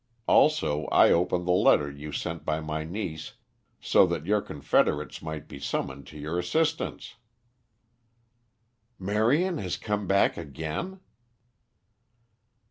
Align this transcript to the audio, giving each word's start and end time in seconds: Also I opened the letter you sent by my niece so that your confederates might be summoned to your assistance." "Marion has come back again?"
Also 0.25 0.85
I 0.87 1.11
opened 1.11 1.45
the 1.47 1.51
letter 1.51 1.87
you 1.87 2.11
sent 2.11 2.43
by 2.43 2.59
my 2.59 2.83
niece 2.83 3.33
so 3.79 4.07
that 4.07 4.25
your 4.25 4.41
confederates 4.41 5.21
might 5.21 5.47
be 5.47 5.59
summoned 5.59 6.07
to 6.07 6.17
your 6.17 6.39
assistance." 6.39 7.17
"Marion 8.97 9.59
has 9.59 9.77
come 9.77 10.07
back 10.07 10.37
again?" 10.37 11.01